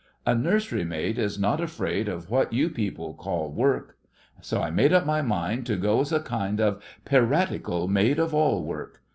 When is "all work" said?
8.33-9.03